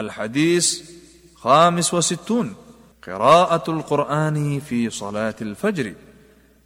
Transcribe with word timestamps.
الحديث 0.00 0.90
خامس 1.34 1.94
وستون 1.94 2.54
قراءة 3.06 3.70
القرآن 3.70 4.60
في 4.60 4.90
صلاة 4.90 5.34
الفجر 5.42 5.92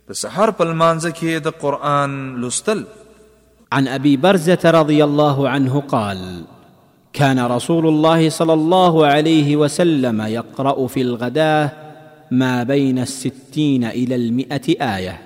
تسحر 0.09 0.53
سحر 0.53 1.15
په 1.21 1.51
قرآن 1.63 2.41
لستل 2.41 2.85
عن 3.73 3.89
أبي 3.89 4.17
برزة 4.17 4.59
رضي 4.65 5.05
الله 5.05 5.49
عنه 5.49 5.81
قال 5.81 6.45
كان 7.13 7.47
رسول 7.47 7.87
الله 7.87 8.31
صلى 8.31 8.53
الله 8.53 9.07
عليه 9.07 9.57
وسلم 9.57 10.21
يقرأ 10.23 10.87
في 10.87 11.01
الغداة 11.01 11.73
ما 12.31 12.63
بين 12.63 12.99
الستين 12.99 13.85
إلى 13.85 14.15
المئة 14.15 14.95
آية 14.97 15.21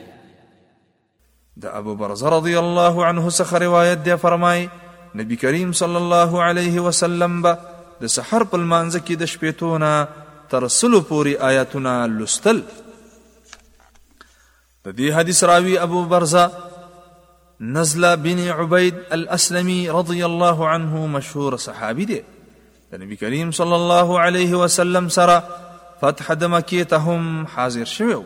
ده 1.57 1.79
أبو 1.79 1.95
برزة 1.95 2.29
رضي 2.29 2.59
الله 2.59 3.05
عنه 3.05 3.29
سخر 3.29 3.63
رواية 3.63 3.95
دي 3.95 4.17
فرماي 4.17 4.69
نبي 5.15 5.37
كريم 5.37 5.73
صلى 5.73 5.99
الله 5.99 6.43
عليه 6.43 6.81
وسلم 6.81 7.43
بأ 7.43 7.74
د 8.03 8.11
سحر 8.17 8.43
په 8.53 8.57
لمانځه 8.63 9.01
کې 9.07 9.15
د 9.19 9.25
شپېتونه 9.33 9.91
تر 10.53 10.63
سلو 10.77 11.01
پورې 11.09 11.33
آیاتونه 11.51 11.91
لوستل 12.19 12.59
په 14.83 14.91
دې 14.91 15.09
حدیث 15.17 15.43
راوي 15.51 15.75
ابو 15.87 16.01
برزه 16.15 16.45
نزله 17.77 18.11
بن 18.25 18.41
عبید 18.63 18.95
الاسلمي 19.19 19.79
رضی 19.99 20.21
الله 20.31 20.59
عنه 20.71 20.93
مشهور 21.19 21.57
صحابي 21.67 22.05
دی 22.13 22.21
د 22.93 22.97
نبی 23.05 23.17
کریم 23.23 23.51
صلی 23.61 23.75
الله 23.81 24.09
علیه 24.25 24.53
وسلم 24.65 25.07
سره 25.19 25.37
فتح 26.03 26.27
د 26.43 26.45
مکې 26.57 26.83
ته 26.95 27.01
هم 27.07 27.23
حاضر 27.55 27.85
شوی 27.93 28.19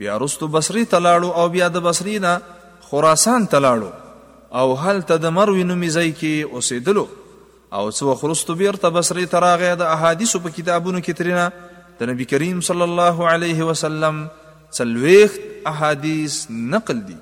بیا 0.00 0.14
رستو 0.22 0.46
بصری 0.56 0.84
تلاړو 0.94 1.30
او 1.42 1.46
بیا 1.52 1.66
د 1.76 1.78
بصری 1.88 2.16
نه 2.28 2.32
خراسان 2.90 3.42
تلاړو 3.54 3.92
او 4.62 4.68
هلته 4.86 5.14
د 5.26 5.28
مروی 5.36 5.64
نومې 5.70 5.90
ځای 5.96 6.12
کې 6.12 6.32
اوسېدلو 6.52 7.06
او 7.76 7.90
څو 7.96 8.14
خرست 8.20 8.50
بیرته 8.58 8.88
بصری 8.96 9.24
تراغه 9.32 9.70
د 9.80 9.90
احادیث 9.94 10.30
په 10.44 10.52
کتابونو 10.58 11.00
کې 11.06 11.16
ترنه 11.16 11.96
د 12.00 12.08
نبی 12.10 12.26
کریم 12.32 12.60
صلی 12.68 12.84
الله 12.88 13.16
علیه 13.32 13.66
وسلم 13.70 14.22
څلويخت 14.78 15.42
احادیث 15.72 16.36
نقل 16.76 17.02
دي 17.08 17.16